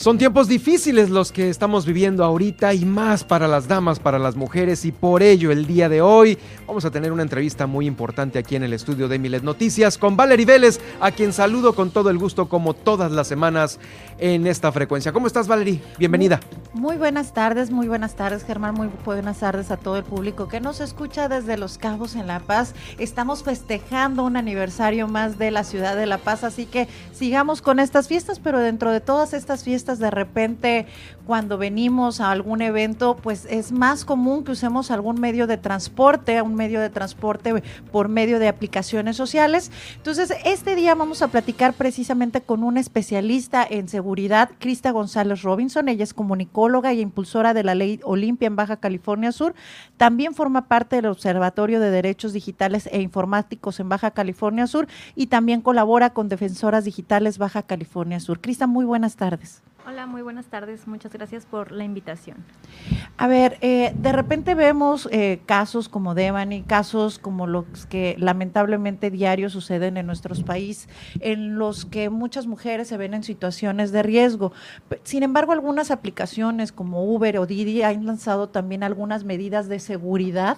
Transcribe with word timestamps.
Son 0.00 0.16
tiempos 0.16 0.48
difíciles 0.48 1.10
los 1.10 1.30
que 1.30 1.50
estamos 1.50 1.84
viviendo 1.84 2.24
ahorita 2.24 2.72
y 2.72 2.86
más 2.86 3.22
para 3.22 3.46
las 3.46 3.68
damas, 3.68 4.00
para 4.00 4.18
las 4.18 4.34
mujeres 4.34 4.86
y 4.86 4.92
por 4.92 5.22
ello 5.22 5.50
el 5.50 5.66
día 5.66 5.90
de 5.90 6.00
hoy 6.00 6.38
vamos 6.66 6.86
a 6.86 6.90
tener 6.90 7.12
una 7.12 7.20
entrevista 7.20 7.66
muy 7.66 7.86
importante 7.86 8.38
aquí 8.38 8.56
en 8.56 8.62
el 8.62 8.72
estudio 8.72 9.08
de 9.08 9.18
Milet 9.18 9.42
Noticias 9.42 9.98
con 9.98 10.16
Valerie 10.16 10.46
Vélez, 10.46 10.80
a 11.02 11.10
quien 11.10 11.34
saludo 11.34 11.74
con 11.74 11.90
todo 11.90 12.08
el 12.08 12.16
gusto 12.16 12.48
como 12.48 12.72
todas 12.72 13.12
las 13.12 13.26
semanas 13.26 13.78
en 14.16 14.46
esta 14.46 14.72
frecuencia. 14.72 15.12
¿Cómo 15.12 15.26
estás 15.26 15.46
Valerie? 15.46 15.82
Bienvenida. 15.98 16.40
Muy 16.72 16.96
buenas 16.96 17.34
tardes, 17.34 17.70
muy 17.70 17.86
buenas 17.86 18.14
tardes 18.14 18.42
Germán, 18.44 18.76
muy 18.76 18.88
buenas 19.04 19.40
tardes 19.40 19.70
a 19.70 19.76
todo 19.76 19.98
el 19.98 20.04
público 20.04 20.48
que 20.48 20.60
nos 20.60 20.80
escucha 20.80 21.28
desde 21.28 21.58
Los 21.58 21.76
Cabos 21.76 22.16
en 22.16 22.26
La 22.26 22.40
Paz. 22.40 22.74
Estamos 22.98 23.42
festejando 23.42 24.24
un 24.24 24.38
aniversario 24.38 25.08
más 25.08 25.36
de 25.36 25.50
la 25.50 25.62
ciudad 25.62 25.94
de 25.94 26.06
La 26.06 26.16
Paz, 26.16 26.42
así 26.42 26.64
que 26.64 26.88
sigamos 27.12 27.60
con 27.60 27.80
estas 27.80 28.08
fiestas, 28.08 28.38
pero 28.38 28.60
dentro 28.60 28.92
de 28.92 29.02
todas 29.02 29.34
estas 29.34 29.62
fiestas 29.62 29.89
de 29.98 30.10
repente 30.10 30.86
cuando 31.30 31.58
venimos 31.58 32.20
a 32.20 32.32
algún 32.32 32.60
evento, 32.60 33.16
pues 33.16 33.46
es 33.48 33.70
más 33.70 34.04
común 34.04 34.42
que 34.42 34.50
usemos 34.50 34.90
algún 34.90 35.20
medio 35.20 35.46
de 35.46 35.58
transporte, 35.58 36.42
un 36.42 36.56
medio 36.56 36.80
de 36.80 36.90
transporte 36.90 37.62
por 37.92 38.08
medio 38.08 38.40
de 38.40 38.48
aplicaciones 38.48 39.16
sociales. 39.16 39.70
Entonces, 39.94 40.34
este 40.44 40.74
día 40.74 40.92
vamos 40.96 41.22
a 41.22 41.28
platicar 41.28 41.74
precisamente 41.74 42.40
con 42.40 42.64
una 42.64 42.80
especialista 42.80 43.64
en 43.64 43.86
seguridad, 43.86 44.50
Krista 44.58 44.90
González 44.90 45.42
Robinson. 45.42 45.88
Ella 45.88 46.02
es 46.02 46.14
comunicóloga 46.14 46.92
y 46.92 47.00
impulsora 47.00 47.54
de 47.54 47.62
la 47.62 47.76
ley 47.76 48.00
Olimpia 48.02 48.48
en 48.48 48.56
Baja 48.56 48.78
California 48.78 49.30
Sur. 49.30 49.54
También 49.98 50.34
forma 50.34 50.66
parte 50.66 50.96
del 50.96 51.06
Observatorio 51.06 51.78
de 51.78 51.92
Derechos 51.92 52.32
Digitales 52.32 52.88
e 52.90 53.02
Informáticos 53.02 53.78
en 53.78 53.88
Baja 53.88 54.10
California 54.10 54.66
Sur 54.66 54.88
y 55.14 55.28
también 55.28 55.60
colabora 55.60 56.10
con 56.10 56.28
Defensoras 56.28 56.84
Digitales 56.84 57.38
Baja 57.38 57.62
California 57.62 58.18
Sur. 58.18 58.40
Krista, 58.40 58.66
muy 58.66 58.84
buenas 58.84 59.14
tardes. 59.14 59.62
Hola, 59.86 60.06
muy 60.06 60.22
buenas 60.22 60.46
tardes. 60.46 60.86
Muchas 60.86 61.12
gracias 61.12 61.19
por 61.50 61.70
la 61.70 61.84
invitación. 61.84 62.38
A 63.18 63.26
ver, 63.26 63.58
eh, 63.60 63.92
de 63.94 64.12
repente 64.12 64.54
vemos 64.54 65.06
eh, 65.12 65.40
casos 65.44 65.90
como 65.90 66.14
Devani, 66.14 66.62
casos 66.62 67.18
como 67.18 67.46
los 67.46 67.64
que 67.90 68.16
lamentablemente 68.18 69.10
diario 69.10 69.50
suceden 69.50 69.98
en 69.98 70.06
nuestros 70.06 70.42
países, 70.42 70.88
en 71.20 71.58
los 71.58 71.84
que 71.84 72.08
muchas 72.08 72.46
mujeres 72.46 72.88
se 72.88 72.96
ven 72.96 73.12
en 73.12 73.22
situaciones 73.22 73.92
de 73.92 74.02
riesgo. 74.02 74.52
Sin 75.02 75.22
embargo, 75.22 75.52
algunas 75.52 75.90
aplicaciones 75.90 76.72
como 76.72 77.04
Uber 77.04 77.38
o 77.38 77.46
Didi 77.46 77.82
han 77.82 78.06
lanzado 78.06 78.48
también 78.48 78.82
algunas 78.82 79.24
medidas 79.24 79.68
de 79.68 79.78
seguridad 79.78 80.56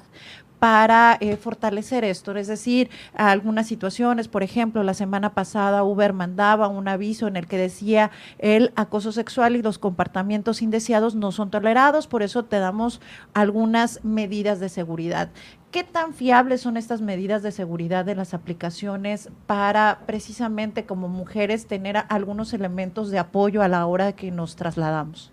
para 0.62 1.16
eh, 1.18 1.36
fortalecer 1.36 2.04
esto. 2.04 2.36
Es 2.36 2.46
decir, 2.46 2.88
algunas 3.14 3.66
situaciones, 3.66 4.28
por 4.28 4.44
ejemplo, 4.44 4.84
la 4.84 4.94
semana 4.94 5.34
pasada 5.34 5.82
Uber 5.82 6.12
mandaba 6.12 6.68
un 6.68 6.86
aviso 6.86 7.26
en 7.26 7.34
el 7.34 7.48
que 7.48 7.58
decía 7.58 8.12
el 8.38 8.72
acoso 8.76 9.10
sexual 9.10 9.56
y 9.56 9.62
los 9.62 9.80
comportamientos 9.80 10.62
indeseados 10.62 11.16
no 11.16 11.32
son 11.32 11.50
tolerados, 11.50 12.06
por 12.06 12.22
eso 12.22 12.44
te 12.44 12.60
damos 12.60 13.00
algunas 13.34 14.04
medidas 14.04 14.60
de 14.60 14.68
seguridad. 14.68 15.30
¿Qué 15.72 15.82
tan 15.82 16.14
fiables 16.14 16.60
son 16.60 16.76
estas 16.76 17.00
medidas 17.00 17.42
de 17.42 17.50
seguridad 17.50 18.04
de 18.04 18.14
las 18.14 18.32
aplicaciones 18.32 19.30
para 19.48 20.02
precisamente 20.06 20.86
como 20.86 21.08
mujeres 21.08 21.66
tener 21.66 22.04
algunos 22.08 22.52
elementos 22.52 23.10
de 23.10 23.18
apoyo 23.18 23.62
a 23.62 23.68
la 23.68 23.84
hora 23.86 24.12
que 24.12 24.30
nos 24.30 24.54
trasladamos? 24.54 25.32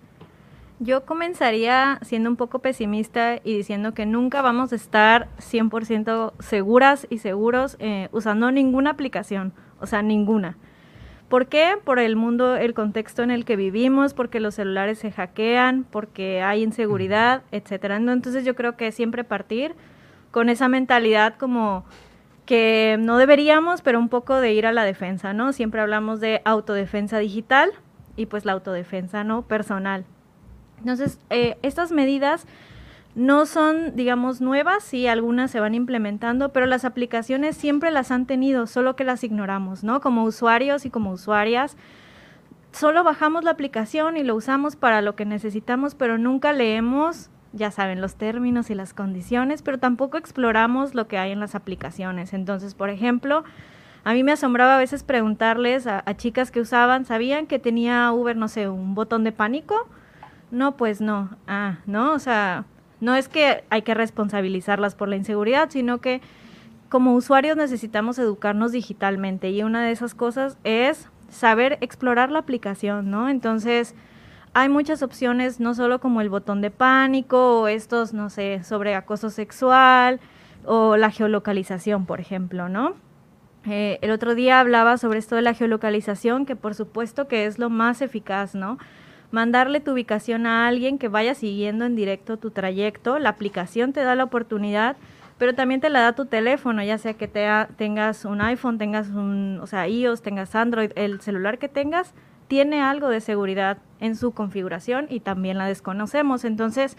Yo 0.81 1.05
comenzaría 1.05 1.99
siendo 2.03 2.29
un 2.29 2.37
poco 2.37 2.59
pesimista 2.59 3.35
y 3.43 3.57
diciendo 3.57 3.93
que 3.93 4.05
nunca 4.05 4.41
vamos 4.41 4.71
a 4.71 4.77
estar 4.77 5.27
100% 5.37 6.31
seguras 6.39 7.05
y 7.09 7.17
seguros 7.17 7.75
eh, 7.79 8.07
usando 8.13 8.49
ninguna 8.49 8.91
aplicación, 8.91 9.51
o 9.81 9.87
sea, 9.87 10.01
ninguna. 10.01 10.55
¿Por 11.27 11.47
qué? 11.47 11.73
Por 11.83 11.99
el 11.99 12.15
mundo, 12.15 12.55
el 12.55 12.73
contexto 12.73 13.23
en 13.23 13.29
el 13.29 13.43
que 13.43 13.57
vivimos, 13.57 14.13
porque 14.13 14.39
los 14.39 14.55
celulares 14.55 14.99
se 14.99 15.11
hackean, 15.11 15.83
porque 15.83 16.41
hay 16.41 16.63
inseguridad, 16.63 17.43
etcétera. 17.51 17.97
Entonces 17.97 18.45
yo 18.45 18.55
creo 18.55 18.77
que 18.77 18.93
siempre 18.93 19.25
partir 19.25 19.75
con 20.31 20.47
esa 20.47 20.69
mentalidad 20.69 21.35
como 21.35 21.83
que 22.45 22.95
no 22.99 23.17
deberíamos, 23.17 23.81
pero 23.81 23.99
un 23.99 24.07
poco 24.07 24.37
de 24.37 24.53
ir 24.53 24.65
a 24.65 24.71
la 24.71 24.85
defensa, 24.85 25.33
¿no? 25.33 25.51
Siempre 25.51 25.81
hablamos 25.81 26.21
de 26.21 26.41
autodefensa 26.45 27.19
digital 27.19 27.71
y 28.15 28.27
pues 28.27 28.45
la 28.45 28.53
autodefensa, 28.53 29.25
¿no? 29.25 29.41
Personal. 29.43 30.05
Entonces, 30.79 31.19
eh, 31.29 31.57
estas 31.61 31.91
medidas 31.91 32.45
no 33.15 33.45
son, 33.45 33.95
digamos, 33.95 34.39
nuevas, 34.39 34.83
sí, 34.83 35.07
algunas 35.07 35.51
se 35.51 35.59
van 35.59 35.75
implementando, 35.75 36.53
pero 36.53 36.65
las 36.65 36.85
aplicaciones 36.85 37.57
siempre 37.57 37.91
las 37.91 38.11
han 38.11 38.25
tenido, 38.25 38.67
solo 38.67 38.95
que 38.95 39.03
las 39.03 39.23
ignoramos, 39.23 39.83
¿no? 39.83 39.99
Como 39.99 40.23
usuarios 40.23 40.85
y 40.85 40.89
como 40.89 41.11
usuarias, 41.11 41.75
solo 42.71 43.03
bajamos 43.03 43.43
la 43.43 43.51
aplicación 43.51 44.15
y 44.15 44.23
lo 44.23 44.35
usamos 44.35 44.75
para 44.75 45.01
lo 45.01 45.15
que 45.15 45.25
necesitamos, 45.25 45.95
pero 45.95 46.17
nunca 46.17 46.53
leemos, 46.53 47.29
ya 47.51 47.71
saben, 47.71 47.99
los 47.99 48.15
términos 48.15 48.69
y 48.69 48.75
las 48.75 48.93
condiciones, 48.93 49.63
pero 49.63 49.79
tampoco 49.79 50.17
exploramos 50.17 50.93
lo 50.93 51.07
que 51.07 51.17
hay 51.17 51.31
en 51.31 51.39
las 51.39 51.55
aplicaciones. 51.55 52.33
Entonces, 52.33 52.75
por 52.75 52.91
ejemplo, 52.91 53.43
a 54.03 54.13
mí 54.13 54.23
me 54.23 54.31
asombraba 54.31 54.75
a 54.75 54.79
veces 54.79 55.03
preguntarles 55.03 55.87
a, 55.87 56.03
a 56.05 56.15
chicas 56.15 56.51
que 56.51 56.61
usaban, 56.61 57.05
¿sabían 57.05 57.47
que 57.47 57.57
tenía 57.57 58.11
Uber, 58.11 58.37
no 58.37 58.47
sé, 58.47 58.69
un 58.69 58.93
botón 58.93 59.23
de 59.23 59.31
pánico? 59.31 59.89
No, 60.51 60.77
pues 60.77 61.01
no. 61.01 61.29
Ah, 61.47 61.79
¿no? 61.85 62.13
O 62.13 62.19
sea, 62.19 62.65
no 63.01 63.15
es 63.15 63.29
que 63.29 63.63
hay 63.69 63.81
que 63.83 63.93
responsabilizarlas 63.93 64.95
por 64.95 65.07
la 65.07 65.15
inseguridad, 65.15 65.69
sino 65.69 65.99
que 65.99 66.21
como 66.89 67.13
usuarios 67.13 67.55
necesitamos 67.55 68.17
educarnos 68.17 68.71
digitalmente 68.71 69.51
y 69.51 69.63
una 69.63 69.83
de 69.83 69.91
esas 69.91 70.15
cosas 70.15 70.57
es 70.63 71.07
saber 71.29 71.77
explorar 71.81 72.31
la 72.31 72.39
aplicación, 72.39 73.11
¿no? 73.11 73.29
Entonces, 73.29 73.93
hay 74.53 74.69
muchas 74.69 75.03
opciones, 75.03 75.59
no 75.59 75.75
solo 75.75 75.99
como 75.99 76.21
el 76.21 76.29
botón 76.29 76.61
de 76.61 76.71
pánico 76.71 77.61
o 77.61 77.67
estos, 77.67 78.13
no 78.13 78.29
sé, 78.29 78.63
sobre 78.63 78.95
acoso 78.95 79.29
sexual 79.29 80.19
o 80.65 80.97
la 80.97 81.11
geolocalización, 81.11 82.05
por 82.05 82.19
ejemplo, 82.19 82.67
¿no? 82.67 82.95
Eh, 83.65 83.99
el 84.01 84.11
otro 84.11 84.35
día 84.35 84.59
hablaba 84.59 84.97
sobre 84.97 85.19
esto 85.19 85.35
de 85.35 85.43
la 85.43 85.53
geolocalización, 85.53 86.45
que 86.45 86.55
por 86.55 86.73
supuesto 86.73 87.27
que 87.27 87.45
es 87.45 87.59
lo 87.59 87.69
más 87.69 88.01
eficaz, 88.01 88.55
¿no? 88.55 88.79
Mandarle 89.31 89.79
tu 89.79 89.91
ubicación 89.91 90.45
a 90.45 90.67
alguien 90.67 90.97
que 90.97 91.07
vaya 91.07 91.35
siguiendo 91.35 91.85
en 91.85 91.95
directo 91.95 92.37
tu 92.37 92.51
trayecto. 92.51 93.19
La 93.19 93.29
aplicación 93.29 93.93
te 93.93 94.03
da 94.03 94.15
la 94.15 94.23
oportunidad, 94.23 94.97
pero 95.37 95.55
también 95.55 95.81
te 95.81 95.89
la 95.89 96.01
da 96.01 96.13
tu 96.13 96.25
teléfono, 96.25 96.83
ya 96.83 96.97
sea 96.97 97.13
que 97.13 97.27
te 97.27 97.47
tengas 97.77 98.25
un 98.25 98.41
iPhone, 98.41 98.77
tengas 98.77 99.09
un, 99.09 99.59
o 99.61 99.67
sea, 99.67 99.87
iOS, 99.87 100.21
tengas 100.21 100.55
Android, 100.55 100.91
el 100.95 101.21
celular 101.21 101.57
que 101.59 101.69
tengas 101.69 102.13
tiene 102.47 102.81
algo 102.81 103.09
de 103.09 103.21
seguridad 103.21 103.77
en 103.99 104.15
su 104.15 104.31
configuración 104.31 105.05
y 105.09 105.19
también 105.19 105.57
la 105.59 105.67
desconocemos. 105.67 106.43
Entonces, 106.45 106.97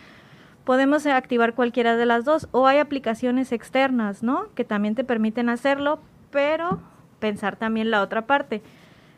podemos 0.65 1.05
activar 1.07 1.55
cualquiera 1.55 1.97
de 1.97 2.07
las 2.07 2.25
dos 2.25 2.49
o 2.53 2.69
hay 2.69 2.79
aplicaciones 2.79 3.51
externas, 3.51 4.23
¿no? 4.23 4.47
Que 4.55 4.65
también 4.65 4.95
te 4.95 5.03
permiten 5.03 5.49
hacerlo, 5.49 5.99
pero 6.31 6.81
pensar 7.19 7.57
también 7.57 7.91
la 7.91 8.03
otra 8.03 8.27
parte. 8.27 8.63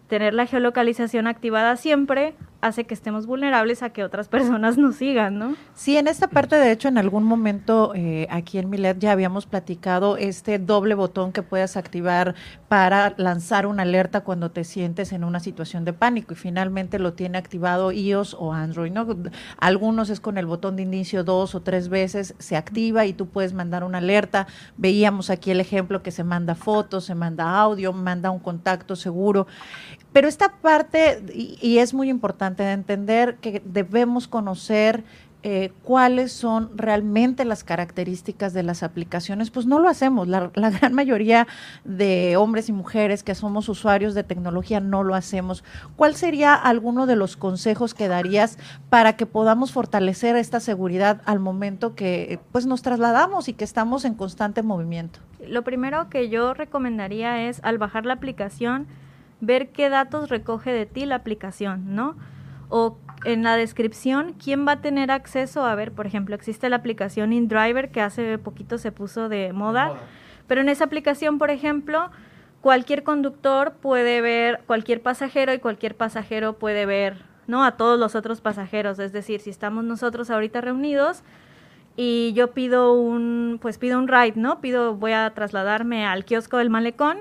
Tener 0.09 0.33
la 0.33 0.47
geolocalización 0.47 1.27
activada 1.27 1.77
siempre 1.77 2.35
hace 2.63 2.85
que 2.85 2.95
estemos 2.95 3.27
vulnerables 3.27 3.83
a 3.83 3.91
que 3.91 4.05
otras 4.05 4.29
personas 4.31 4.79
nos 4.79 4.97
sigan, 4.97 5.39
¿no? 5.39 5.57
Sí, 5.75 5.99
en 5.99 6.07
esta 6.07 6.29
parte, 6.29 6.57
de 6.57 6.73
hecho, 6.73 6.89
en 6.89 6.97
algún 6.97 7.25
momento 7.25 7.93
eh, 7.95 8.27
aquí 8.31 8.59
en 8.59 8.71
Milet 8.71 8.99
ya 8.99 9.13
habíamos 9.13 9.45
platicado 9.47 10.17
este 10.17 10.59
doble 10.59 10.95
botón 10.95 11.33
que 11.33 11.43
puedes 11.43 11.77
activar 11.77 12.35
para 12.69 13.15
lanzar 13.19 13.67
una 13.67 13.83
alerta 13.83 14.23
cuando 14.23 14.51
te 14.51 14.65
sientes 14.65 15.13
en 15.13 15.25
una 15.25 15.41
situación 15.41 15.85
de 15.85 15.93
pánico 15.93 16.33
y 16.33 16.37
finalmente 16.37 16.99
lo 16.99 17.13
tiene 17.13 17.37
activado 17.37 17.93
iOS 17.93 18.35
o 18.39 18.53
Android, 18.53 18.93
¿no? 18.93 19.07
Algunos 19.59 20.09
es 20.09 20.21
con 20.21 20.39
el 20.39 20.47
botón 20.47 20.77
de 20.77 20.83
inicio 20.83 21.25
dos 21.25 21.55
o 21.55 21.63
tres 21.63 21.89
veces, 21.89 22.35
se 22.39 22.57
activa 22.57 23.05
y 23.05 23.13
tú 23.13 23.27
puedes 23.27 23.53
mandar 23.53 23.85
una 23.85 23.99
alerta. 23.99 24.47
Veíamos 24.77 25.31
aquí 25.31 25.51
el 25.51 25.61
ejemplo 25.61 26.03
que 26.03 26.11
se 26.11 26.25
manda 26.25 26.55
fotos, 26.55 27.05
se 27.05 27.15
manda 27.15 27.59
audio, 27.59 27.93
manda 27.93 28.31
un 28.31 28.39
contacto 28.39 28.97
seguro. 28.97 29.47
Pero 30.13 30.29
esta 30.29 30.53
parte, 30.61 31.25
y, 31.35 31.79
es 31.79 31.95
muy 31.95 32.11
importante 32.11 32.52
de 32.57 32.73
entender 32.73 33.37
que 33.37 33.63
debemos 33.65 34.29
conocer 34.29 35.05
eh, 35.45 35.73
cuáles 35.83 36.31
son 36.31 36.71
realmente 36.79 37.45
las 37.45 37.65
características 37.65 38.53
de 38.53 38.63
las 38.63 38.85
aplicaciones, 38.85 39.51
pues 39.51 39.67
no 39.67 39.81
lo 39.81 39.89
hacemos. 39.89 40.29
La, 40.29 40.53
gran 40.55 40.95
mayoría 40.95 41.49
de 41.85 42.37
hombres 42.37 42.69
y 42.69 42.73
mujeres 42.73 43.25
que 43.25 43.35
somos 43.35 43.69
usuarios 43.69 44.15
de 44.15 44.23
tecnología 44.23 44.79
no 44.79 45.03
lo 45.03 45.17
hacemos. 45.17 45.65
¿Cuál 45.97 46.15
sería 46.15 46.55
alguno 46.55 47.07
de 47.07 47.17
los 47.17 47.37
consejos 47.37 47.93
que 47.93 48.07
darías 48.07 48.57
para 48.89 49.17
que 49.17 49.27
podamos 49.27 49.73
fortalecer 49.73 50.37
esta 50.37 50.61
seguridad 50.61 51.23
al 51.25 51.41
momento 51.41 51.97
que 51.97 52.39
pues 52.53 52.67
nos 52.67 52.83
trasladamos 52.83 53.49
y 53.49 53.53
que 53.53 53.65
estamos 53.65 54.05
en 54.05 54.15
constante 54.15 54.63
movimiento? 54.63 55.19
Lo 55.45 55.65
primero 55.65 56.09
que 56.09 56.29
yo 56.29 56.55
recomendaría 56.55 57.49
es 57.49 57.59
al 57.65 57.79
bajar 57.79 58.07
la 58.07 58.15
aplicación, 58.15 58.87
ver 59.41 59.71
qué 59.71 59.89
datos 59.89 60.31
recoge 60.31 60.71
de 60.71 60.87
ti 60.87 61.05
la 61.05 61.17
aplicación, 61.17 61.97
¿no? 61.97 62.15
O 62.75 62.97
en 63.27 63.43
la 63.43 63.55
descripción, 63.57 64.35
¿quién 64.43 64.67
va 64.67 64.73
a 64.73 64.81
tener 64.81 65.11
acceso? 65.11 65.67
A 65.67 65.75
ver, 65.75 65.93
por 65.93 66.07
ejemplo, 66.07 66.35
existe 66.35 66.71
la 66.71 66.77
aplicación 66.77 67.35
InDriver 67.35 67.91
que 67.91 68.01
hace 68.01 68.39
poquito 68.39 68.79
se 68.79 68.93
puso 68.93 69.29
de 69.29 69.53
moda, 69.53 69.93
pero 70.47 70.63
en 70.63 70.71
esa 70.71 70.85
aplicación, 70.85 71.37
por 71.37 71.51
ejemplo, 71.51 72.11
cualquier 72.63 73.03
conductor 73.03 73.75
puede 73.75 74.23
ver 74.23 74.63
cualquier 74.67 75.03
pasajero 75.03 75.53
y 75.53 75.59
cualquier 75.59 75.97
pasajero 75.97 76.55
puede 76.55 76.87
ver, 76.87 77.27
¿no? 77.47 77.63
A 77.63 77.77
todos 77.77 78.01
los 78.01 78.15
otros 78.15 78.41
pasajeros, 78.41 78.99
es 79.01 79.13
decir, 79.13 79.41
si 79.41 79.51
estamos 79.51 79.85
nosotros 79.85 80.31
ahorita 80.31 80.63
reunidos 80.63 81.25
y 81.95 82.33
yo 82.33 82.53
pido 82.53 82.95
un, 82.95 83.59
pues 83.61 83.77
pido 83.77 83.99
un 83.99 84.09
ride, 84.09 84.33
¿no? 84.37 84.63
Pido, 84.63 84.95
voy 84.95 85.13
a 85.13 85.29
trasladarme 85.35 86.07
al 86.07 86.25
kiosco 86.25 86.57
del 86.57 86.71
malecón 86.71 87.19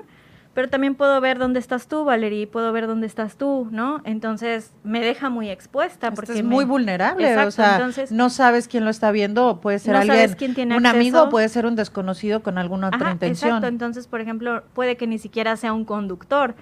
pero 0.54 0.68
también 0.68 0.94
puedo 0.94 1.20
ver 1.20 1.38
dónde 1.38 1.58
estás 1.58 1.86
tú, 1.86 2.04
Valerie, 2.04 2.46
puedo 2.46 2.72
ver 2.72 2.86
dónde 2.86 3.06
estás 3.06 3.36
tú, 3.36 3.68
¿no? 3.70 4.00
Entonces 4.04 4.72
me 4.84 5.00
deja 5.00 5.30
muy 5.30 5.48
expuesta 5.48 6.10
porque 6.10 6.32
es 6.32 6.44
muy 6.44 6.64
vulnerable, 6.64 7.36
o 7.38 7.50
sea, 7.50 7.76
entonces, 7.76 8.12
no 8.12 8.28
sabes 8.28 8.68
quién 8.68 8.84
lo 8.84 8.90
está 8.90 9.10
viendo, 9.12 9.60
puede 9.60 9.78
ser 9.78 9.96
alguien, 9.96 10.36
un 10.76 10.86
amigo, 10.86 11.28
puede 11.30 11.48
ser 11.48 11.66
un 11.66 11.76
desconocido 11.76 12.42
con 12.42 12.58
alguna 12.58 12.88
otra 12.88 13.12
intención. 13.12 13.50
Exacto, 13.50 13.68
entonces, 13.68 14.06
por 14.06 14.20
ejemplo, 14.20 14.62
puede 14.74 14.96
que 14.96 15.06
ni 15.06 15.18
siquiera 15.18 15.56
sea 15.56 15.72
un 15.72 15.84
conductor, 15.84 16.54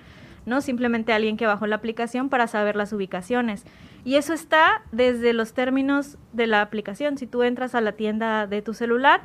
¿no? 0.47 0.61
Simplemente 0.61 1.13
alguien 1.13 1.37
que 1.37 1.47
bajó 1.47 1.67
la 1.67 1.77
aplicación 1.77 2.29
para 2.29 2.47
saber 2.47 2.77
las 2.77 2.93
ubicaciones. 2.93 3.65
Y 4.05 4.15
eso 4.15 4.33
está 4.33 4.83
desde 4.93 5.33
los 5.33 5.53
términos 5.53 6.17
de 6.33 6.47
la 6.47 6.63
aplicación. 6.63 7.19
Si 7.19 7.27
tú 7.27 7.43
entras 7.43 7.75
a 7.75 7.81
la 7.81 7.93
tienda 7.93 8.47
de 8.47 8.63
tu 8.63 8.73
celular, 8.73 9.21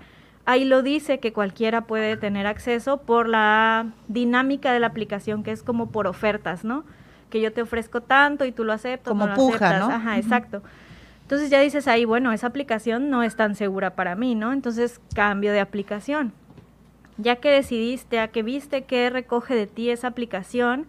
Ahí 0.45 0.63
lo 0.63 0.83
dice 0.83 1.19
que 1.19 1.33
cualquiera 1.33 1.81
puede 1.81 2.17
tener 2.17 2.45
acceso 2.45 2.97
por 2.97 3.27
la 3.27 3.87
dinámica 4.07 4.71
de 4.71 4.79
la 4.79 4.87
aplicación, 4.87 5.43
que 5.43 5.51
es 5.51 5.63
como 5.63 5.89
por 5.89 6.05
ofertas, 6.05 6.63
¿no? 6.63 6.83
Que 7.29 7.41
yo 7.41 7.51
te 7.51 7.63
ofrezco 7.63 8.01
tanto 8.01 8.45
y 8.45 8.51
tú 8.51 8.63
lo 8.63 8.73
aceptas. 8.73 9.11
Como 9.11 9.33
puja, 9.33 9.79
¿no? 9.79 9.89
Ajá, 9.89 10.17
exacto. 10.17 10.61
Entonces 11.23 11.49
ya 11.49 11.59
dices 11.59 11.87
ahí, 11.87 12.05
bueno, 12.05 12.31
esa 12.31 12.45
aplicación 12.45 13.09
no 13.09 13.23
es 13.23 13.35
tan 13.35 13.55
segura 13.55 13.95
para 13.95 14.15
mí, 14.15 14.35
¿no? 14.35 14.53
Entonces 14.53 15.01
cambio 15.15 15.51
de 15.51 15.59
aplicación. 15.59 16.31
Ya 17.17 17.37
que 17.37 17.49
decidiste, 17.49 18.19
a 18.19 18.27
que 18.27 18.43
viste 18.43 18.83
qué 18.83 19.09
recoge 19.09 19.55
de 19.55 19.65
ti 19.65 19.89
esa 19.89 20.09
aplicación, 20.09 20.85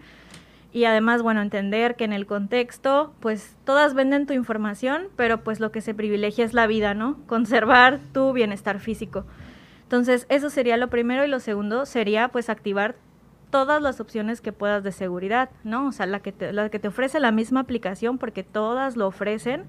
y 0.77 0.85
además, 0.85 1.23
bueno, 1.23 1.41
entender 1.41 1.97
que 1.97 2.05
en 2.05 2.13
el 2.13 2.27
contexto, 2.27 3.15
pues 3.21 3.57
todas 3.65 3.95
venden 3.95 4.27
tu 4.27 4.35
información, 4.35 5.05
pero 5.17 5.43
pues 5.43 5.59
lo 5.59 5.73
que 5.73 5.81
se 5.81 5.95
privilegia 5.95 6.45
es 6.45 6.53
la 6.53 6.67
vida, 6.67 6.93
¿no? 6.93 7.17
Conservar 7.27 7.99
tu 8.13 8.35
bienestar 8.35 8.79
físico. 8.79 9.25
Entonces, 9.87 10.27
eso 10.29 10.51
sería 10.51 10.77
lo 10.77 10.91
primero 10.91 11.25
y 11.25 11.29
lo 11.29 11.39
segundo 11.39 11.87
sería 11.87 12.27
pues 12.27 12.51
activar 12.51 12.97
todas 13.51 13.81
las 13.81 14.01
opciones 14.01 14.41
que 14.41 14.53
puedas 14.53 14.83
de 14.83 14.91
seguridad, 14.91 15.49
¿no? 15.63 15.87
O 15.87 15.93
sea, 15.93 16.07
la 16.07 16.19
que 16.19 16.33
te, 16.33 16.53
la 16.53 16.69
que 16.71 16.81
te 16.81 16.89
ofrece 16.89 17.21
la 17.21 17.31
misma 17.31 17.61
aplicación 17.61 18.19
porque 18.19 18.43
todas 18.43 18.97
lo 18.97 19.07
ofrecen. 19.07 19.65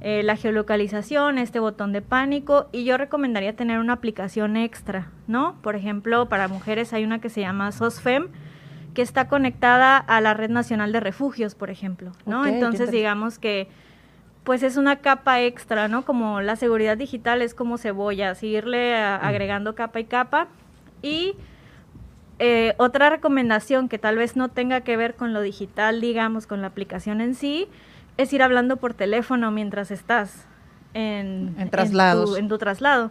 Eh, 0.00 0.22
la 0.24 0.36
geolocalización, 0.36 1.38
este 1.38 1.58
botón 1.58 1.92
de 1.92 2.02
pánico 2.02 2.68
y 2.70 2.84
yo 2.84 2.96
recomendaría 2.98 3.54
tener 3.56 3.78
una 3.78 3.94
aplicación 3.94 4.56
extra, 4.56 5.10
¿no? 5.26 5.56
Por 5.62 5.74
ejemplo, 5.74 6.28
para 6.28 6.46
mujeres 6.48 6.92
hay 6.92 7.04
una 7.04 7.20
que 7.20 7.28
se 7.28 7.40
llama 7.40 7.72
SOSFEM, 7.72 8.28
que 8.94 9.02
está 9.02 9.28
conectada 9.28 9.96
a 9.96 10.20
la 10.20 10.34
Red 10.34 10.50
Nacional 10.50 10.92
de 10.92 11.00
Refugios, 11.00 11.54
por 11.54 11.70
ejemplo, 11.70 12.12
¿no? 12.26 12.46
Entonces, 12.46 12.90
digamos 12.90 13.38
que 13.38 13.68
pues 14.48 14.62
es 14.62 14.78
una 14.78 14.96
capa 14.96 15.42
extra, 15.42 15.88
¿no? 15.88 16.06
Como 16.06 16.40
la 16.40 16.56
seguridad 16.56 16.96
digital 16.96 17.42
es 17.42 17.52
como 17.52 17.76
cebolla, 17.76 18.34
seguirle 18.34 18.96
agregando 18.96 19.74
capa 19.74 20.00
y 20.00 20.04
capa. 20.04 20.48
Y 21.02 21.34
eh, 22.38 22.72
otra 22.78 23.10
recomendación 23.10 23.90
que 23.90 23.98
tal 23.98 24.16
vez 24.16 24.36
no 24.36 24.48
tenga 24.48 24.80
que 24.80 24.96
ver 24.96 25.16
con 25.16 25.34
lo 25.34 25.42
digital, 25.42 26.00
digamos, 26.00 26.46
con 26.46 26.62
la 26.62 26.68
aplicación 26.68 27.20
en 27.20 27.34
sí, 27.34 27.68
es 28.16 28.32
ir 28.32 28.42
hablando 28.42 28.78
por 28.78 28.94
teléfono 28.94 29.50
mientras 29.50 29.90
estás 29.90 30.46
en, 30.94 31.54
traslados. 31.70 32.38
En 32.38 32.48
tu, 32.48 32.56
traslado. 32.56 33.10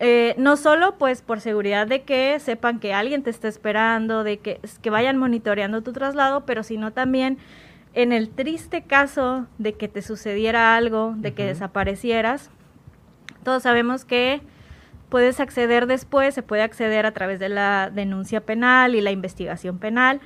Eh, 0.00 0.34
no 0.38 0.56
solo 0.56 0.94
pues 0.96 1.20
por 1.20 1.42
seguridad 1.42 1.86
de 1.86 2.04
que 2.04 2.40
sepan 2.40 2.80
que 2.80 2.94
alguien 2.94 3.22
te 3.22 3.28
está 3.28 3.48
esperando, 3.48 4.24
de 4.24 4.38
que, 4.38 4.60
que 4.80 4.88
vayan 4.88 5.18
monitoreando 5.18 5.82
tu 5.82 5.92
traslado, 5.92 6.46
pero 6.46 6.62
sino 6.62 6.90
también 6.90 7.36
en 7.94 8.12
el 8.12 8.28
triste 8.28 8.82
caso 8.82 9.46
de 9.58 9.74
que 9.74 9.88
te 9.88 10.02
sucediera 10.02 10.76
algo, 10.76 11.14
de 11.16 11.32
que 11.32 11.46
desaparecieras, 11.46 12.50
todos 13.44 13.62
sabemos 13.62 14.04
que 14.04 14.40
puedes 15.08 15.38
acceder 15.38 15.86
después, 15.86 16.34
se 16.34 16.42
puede 16.42 16.62
acceder 16.62 17.06
a 17.06 17.12
través 17.12 17.38
de 17.38 17.48
la 17.48 17.90
denuncia 17.90 18.40
penal 18.40 18.96
y 18.96 19.00
la 19.00 19.12
investigación 19.12 19.78
penal, 19.78 20.20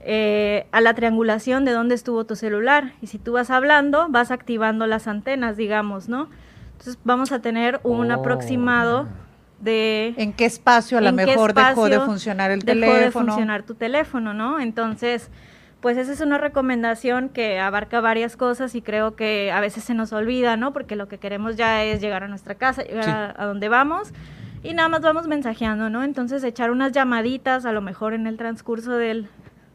eh, 0.00 0.66
a 0.70 0.82
la 0.82 0.92
triangulación 0.92 1.64
de 1.64 1.72
dónde 1.72 1.94
estuvo 1.94 2.26
tu 2.26 2.36
celular. 2.36 2.92
Y 3.00 3.06
si 3.06 3.18
tú 3.18 3.32
vas 3.32 3.50
hablando, 3.50 4.06
vas 4.10 4.30
activando 4.30 4.86
las 4.86 5.08
antenas, 5.08 5.56
digamos, 5.56 6.10
¿no? 6.10 6.28
Entonces 6.72 6.98
vamos 7.04 7.32
a 7.32 7.40
tener 7.40 7.80
un 7.84 8.10
oh, 8.10 8.14
aproximado 8.14 9.08
de... 9.60 10.12
¿En 10.18 10.34
qué 10.34 10.44
espacio 10.44 10.98
a 10.98 11.00
lo 11.00 11.12
mejor 11.12 11.54
dejó 11.54 11.88
de 11.88 12.00
funcionar 12.00 12.50
el 12.50 12.66
teléfono? 12.66 12.98
Dejó 12.98 13.04
de 13.04 13.10
funcionar 13.12 13.62
tu 13.62 13.74
teléfono, 13.76 14.34
¿no? 14.34 14.60
Entonces 14.60 15.30
pues 15.84 15.98
esa 15.98 16.12
es 16.14 16.22
una 16.22 16.38
recomendación 16.38 17.28
que 17.28 17.60
abarca 17.60 18.00
varias 18.00 18.38
cosas 18.38 18.74
y 18.74 18.80
creo 18.80 19.16
que 19.16 19.52
a 19.52 19.60
veces 19.60 19.84
se 19.84 19.92
nos 19.92 20.14
olvida, 20.14 20.56
¿no? 20.56 20.72
Porque 20.72 20.96
lo 20.96 21.08
que 21.08 21.18
queremos 21.18 21.56
ya 21.56 21.84
es 21.84 22.00
llegar 22.00 22.24
a 22.24 22.26
nuestra 22.26 22.54
casa, 22.54 22.84
llegar 22.84 23.34
a, 23.36 23.44
donde 23.44 23.68
vamos 23.68 24.14
y 24.62 24.72
nada 24.72 24.88
más 24.88 25.02
vamos 25.02 25.26
mensajeando, 25.26 25.90
¿no? 25.90 26.02
Entonces 26.02 26.42
echar 26.42 26.70
unas 26.70 26.92
llamaditas 26.92 27.66
a 27.66 27.72
lo 27.72 27.82
mejor 27.82 28.14
en 28.14 28.26
el 28.26 28.38
transcurso 28.38 28.92
del, 28.92 29.28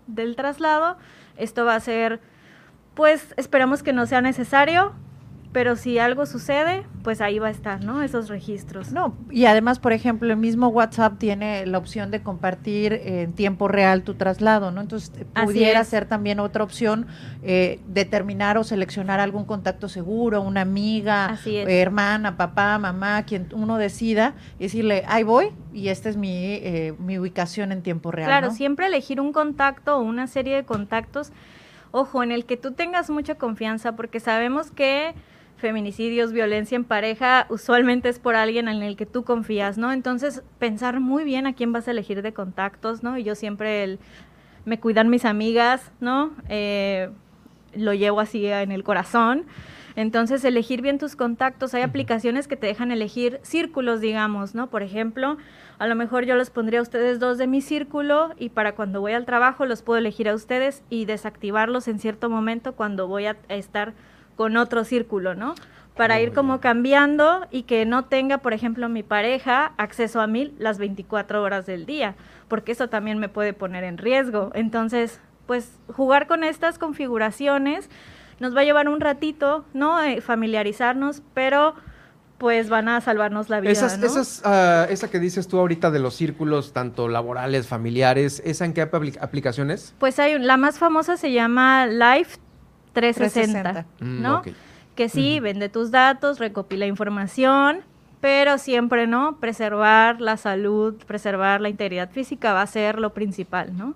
del 0.07 0.35
traslado, 0.35 0.97
esto 1.37 1.63
va 1.63 1.75
a 1.75 1.79
ser, 1.79 2.19
pues 2.95 3.35
esperamos 3.37 3.83
que 3.83 3.93
no 3.93 4.07
sea 4.07 4.21
necesario, 4.21 4.95
pero 5.51 5.75
si 5.75 5.97
algo 5.97 6.27
sucede, 6.27 6.83
pues 7.03 7.21
ahí 7.21 7.39
va 7.39 7.47
a 7.47 7.51
estar, 7.51 7.83
¿no? 7.83 8.03
Esos 8.03 8.29
registros. 8.29 8.91
No, 8.91 9.15
y 9.31 9.45
además, 9.45 9.79
por 9.79 9.93
ejemplo, 9.93 10.29
el 10.29 10.37
mismo 10.37 10.67
WhatsApp 10.67 11.17
tiene 11.17 11.65
la 11.65 11.79
opción 11.79 12.11
de 12.11 12.21
compartir 12.21 12.93
en 12.93 13.33
tiempo 13.33 13.67
real 13.67 14.03
tu 14.03 14.13
traslado, 14.13 14.69
¿no? 14.69 14.81
Entonces, 14.81 15.11
pudiera 15.43 15.83
ser 15.85 16.05
también 16.05 16.39
otra 16.39 16.63
opción 16.63 17.07
eh, 17.41 17.79
determinar 17.87 18.59
o 18.59 18.63
seleccionar 18.63 19.19
algún 19.19 19.45
contacto 19.45 19.89
seguro, 19.89 20.41
una 20.41 20.61
amiga, 20.61 21.39
hermana, 21.45 22.37
papá, 22.37 22.77
mamá, 22.77 23.23
quien 23.23 23.49
uno 23.51 23.77
decida, 23.77 24.35
y 24.59 24.63
decirle, 24.63 25.03
ahí 25.07 25.23
voy 25.23 25.51
y 25.73 25.87
esta 25.87 26.09
es 26.09 26.17
mi, 26.17 26.35
eh, 26.35 26.93
mi 26.99 27.17
ubicación 27.17 27.71
en 27.71 27.81
tiempo 27.81 28.11
real. 28.11 28.27
Claro, 28.27 28.51
siempre 28.51 28.85
elegir 28.85 29.19
un 29.19 29.33
contacto 29.33 29.97
o 29.97 30.01
una 30.01 30.27
serie 30.27 30.55
de 30.55 30.63
contactos, 30.63 31.31
ojo, 31.89 32.21
en 32.21 32.31
el 32.31 32.45
que 32.45 32.55
tú 32.55 32.73
tengas 32.73 33.09
mucha 33.09 33.35
confianza, 33.35 33.95
porque 33.95 34.19
sabemos 34.19 34.69
que 34.69 35.15
feminicidios, 35.59 36.31
violencia 36.31 36.75
en 36.75 36.83
pareja, 36.83 37.45
usualmente 37.49 38.09
es 38.09 38.19
por 38.19 38.35
alguien 38.35 38.67
en 38.67 38.81
el 38.81 38.95
que 38.95 39.05
tú 39.05 39.23
confías, 39.23 39.77
¿no? 39.77 39.91
Entonces, 39.91 40.43
pensar 40.57 40.99
muy 40.99 41.23
bien 41.23 41.45
a 41.45 41.53
quién 41.53 41.71
vas 41.71 41.87
a 41.87 41.91
elegir 41.91 42.21
de 42.21 42.33
contactos, 42.33 43.03
¿no? 43.03 43.17
Y 43.17 43.23
yo 43.23 43.35
siempre 43.35 43.83
el, 43.83 43.99
me 44.65 44.79
cuidan 44.79 45.09
mis 45.09 45.25
amigas, 45.25 45.91
¿no? 45.99 46.31
Eh, 46.47 47.09
lo 47.73 47.93
llevo 47.93 48.19
así 48.19 48.45
en 48.47 48.71
el 48.71 48.83
corazón. 48.83 49.45
Entonces, 49.95 50.45
elegir 50.45 50.81
bien 50.81 50.97
tus 50.97 51.15
contactos. 51.15 51.73
Hay 51.73 51.81
aplicaciones 51.81 52.47
que 52.47 52.55
te 52.55 52.67
dejan 52.67 52.91
elegir 52.91 53.39
círculos, 53.43 53.99
digamos, 53.99 54.55
¿no? 54.55 54.69
Por 54.69 54.81
ejemplo, 54.81 55.37
a 55.77 55.87
lo 55.87 55.95
mejor 55.95 56.25
yo 56.25 56.35
los 56.35 56.49
pondría 56.49 56.79
a 56.79 56.83
ustedes 56.83 57.19
dos 57.19 57.37
de 57.37 57.47
mi 57.47 57.61
círculo 57.61 58.31
y 58.37 58.49
para 58.49 58.75
cuando 58.75 59.01
voy 59.01 59.13
al 59.13 59.25
trabajo 59.25 59.65
los 59.65 59.81
puedo 59.81 59.99
elegir 59.99 60.29
a 60.29 60.35
ustedes 60.35 60.83
y 60.89 61.05
desactivarlos 61.05 61.87
en 61.87 61.99
cierto 61.99 62.29
momento 62.29 62.73
cuando 62.73 63.07
voy 63.07 63.25
a 63.25 63.37
estar 63.49 63.93
con 64.39 64.55
otro 64.55 64.85
círculo, 64.85 65.35
¿no? 65.35 65.53
Para 65.97 66.21
ir 66.21 66.31
como 66.31 66.61
cambiando 66.61 67.45
y 67.51 67.63
que 67.63 67.85
no 67.85 68.05
tenga, 68.05 68.37
por 68.37 68.53
ejemplo, 68.53 68.87
mi 68.87 69.03
pareja 69.03 69.73
acceso 69.75 70.21
a 70.21 70.27
mí 70.27 70.53
las 70.57 70.77
24 70.77 71.43
horas 71.43 71.65
del 71.65 71.85
día, 71.85 72.15
porque 72.47 72.71
eso 72.71 72.87
también 72.87 73.19
me 73.19 73.27
puede 73.27 73.51
poner 73.51 73.83
en 73.83 73.97
riesgo. 73.97 74.51
Entonces, 74.53 75.19
pues 75.45 75.73
jugar 75.93 76.27
con 76.27 76.45
estas 76.45 76.79
configuraciones 76.79 77.89
nos 78.39 78.55
va 78.55 78.61
a 78.61 78.63
llevar 78.63 78.87
un 78.87 79.01
ratito, 79.01 79.65
¿no? 79.73 80.01
Eh, 80.01 80.21
familiarizarnos, 80.21 81.21
pero 81.33 81.75
pues 82.37 82.69
van 82.69 82.87
a 82.87 83.01
salvarnos 83.01 83.49
la 83.49 83.59
vida. 83.59 83.73
Esas, 83.73 83.99
¿no? 83.99 84.05
esas, 84.05 84.41
ah, 84.45 84.87
esa 84.89 85.09
que 85.09 85.19
dices 85.19 85.49
tú 85.49 85.59
ahorita 85.59 85.91
de 85.91 85.99
los 85.99 86.15
círculos, 86.15 86.71
tanto 86.71 87.09
laborales, 87.09 87.67
familiares, 87.67 88.41
¿esa 88.45 88.63
en 88.63 88.71
qué 88.71 88.83
aplicaciones? 88.83 89.93
Pues 89.99 90.17
hay 90.17 90.39
la 90.39 90.55
más 90.55 90.79
famosa 90.79 91.17
se 91.17 91.33
llama 91.33 91.87
Life 91.87 92.37
360, 92.93 93.85
mm, 93.99 94.21
¿no? 94.21 94.41
que 94.95 95.07
sí, 95.07 95.39
vende 95.39 95.69
tus 95.69 95.91
datos, 95.91 96.39
recopila 96.39 96.85
información, 96.85 97.79
pero 98.19 98.57
siempre, 98.57 99.07
¿no? 99.07 99.37
Preservar 99.39 100.19
la 100.19 100.35
salud, 100.35 100.95
preservar 101.07 101.61
la 101.61 101.69
integridad 101.69 102.11
física 102.11 102.51
va 102.51 102.61
a 102.61 102.67
ser 102.67 102.99
lo 102.99 103.13
principal, 103.13 103.77
¿no? 103.77 103.95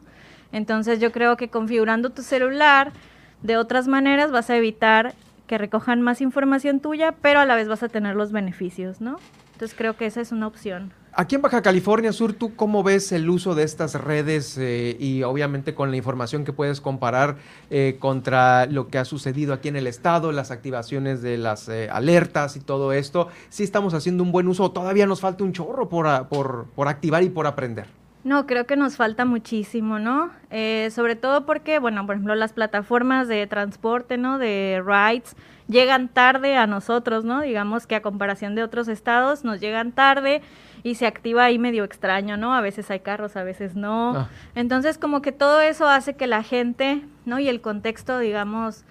Entonces 0.53 1.01
yo 1.01 1.12
creo 1.12 1.35
que 1.35 1.50
configurando 1.50 2.12
tu 2.12 2.21
celular 2.21 2.93
de 3.41 3.57
otras 3.57 3.89
maneras 3.89 4.31
vas 4.31 4.50
a 4.50 4.55
evitar 4.55 5.13
que 5.45 5.57
recojan 5.57 6.01
más 6.01 6.21
información 6.21 6.79
tuya, 6.79 7.13
pero 7.21 7.41
a 7.41 7.45
la 7.45 7.55
vez 7.55 7.67
vas 7.67 7.83
a 7.83 7.89
tener 7.89 8.15
los 8.15 8.31
beneficios, 8.31 9.01
¿no? 9.01 9.17
Entonces 9.53 9.77
creo 9.77 9.97
que 9.97 10.05
esa 10.05 10.21
es 10.21 10.31
una 10.31 10.47
opción. 10.47 10.93
Aquí 11.15 11.36
en 11.36 11.43
Baja 11.43 11.62
California 11.62 12.12
Sur, 12.12 12.34
¿tú 12.34 12.55
cómo 12.55 12.82
ves 12.82 13.12
el 13.12 13.29
uso 13.29 13.53
de 13.53 13.62
estas 13.62 13.93
redes 13.93 14.58
eh, 14.58 14.98
y 15.00 15.22
obviamente 15.22 15.75
con 15.75 15.91
la 15.91 15.98
información 15.98 16.43
que 16.43 16.53
puedes 16.53 16.82
comparar 16.82 17.36
eh, 17.70 17.98
contra 18.00 18.65
lo 18.65 18.88
que 18.88 18.98
ha 18.98 19.05
sucedido 19.05 19.53
aquí 19.53 19.67
en 19.67 19.75
el 19.75 19.86
estado, 19.86 20.32
las 20.32 20.50
activaciones 20.50 21.22
de 21.22 21.38
las 21.38 21.70
eh, 21.70 21.88
alertas 21.91 22.55
y 22.55 22.62
todo 22.62 22.93
esto? 22.93 23.27
¿Sí 23.50 23.62
estamos 23.62 23.93
haciendo 23.93 24.24
un 24.24 24.32
buen 24.32 24.48
uso 24.48 24.63
o 24.63 24.72
todavía 24.72 25.05
nos 25.05 25.22
falta 25.22 25.43
un 25.43 25.53
chorro 25.53 25.88
por, 25.88 26.27
por, 26.29 26.65
por 26.75 26.88
activar 26.88 27.22
y 27.22 27.29
por 27.29 27.46
aprender? 27.46 27.86
No, 28.24 28.48
creo 28.48 28.65
que 28.65 28.75
nos 28.75 28.96
falta 28.96 29.25
muchísimo, 29.25 30.00
¿no? 30.00 30.32
sobre 30.91 31.17
todo 31.17 31.46
porque, 31.46 31.79
bueno, 31.79 32.05
por 32.05 32.15
ejemplo, 32.15 32.36
las 32.36 32.53
plataformas 32.53 33.27
de 33.27 33.46
transporte, 33.48 34.17
¿no? 34.17 34.38
De 34.38 34.82
rides 34.86 35.36
llegan 35.67 36.08
tarde 36.08 36.55
a 36.55 36.65
nosotros, 36.65 37.25
¿no? 37.25 37.41
Digamos 37.41 37.86
que 37.86 37.96
a 37.96 38.01
comparación 38.01 38.55
de 38.55 38.63
otros 38.63 38.88
estados 38.88 39.43
nos 39.43 39.60
llegan 39.60 39.91
tarde 39.91 40.41
y 40.83 40.95
se 40.95 41.07
activa 41.07 41.45
ahí 41.45 41.57
medio 41.57 41.83
extraño, 41.83 42.37
¿no? 42.37 42.53
A 42.53 42.61
veces 42.61 42.91
hay 42.91 42.99
carros, 42.99 43.35
a 43.37 43.43
veces 43.43 43.75
no. 43.75 44.15
Ah. 44.15 44.29
Entonces, 44.53 44.97
como 44.97 45.21
que 45.21 45.31
todo 45.31 45.61
eso 45.61 45.87
hace 45.87 46.15
que 46.15 46.27
la 46.27 46.43
gente, 46.43 47.01
¿no? 47.25 47.39
Y 47.39 47.47
el 47.47 47.61
contexto, 47.61 48.19
digamos, 48.19 48.83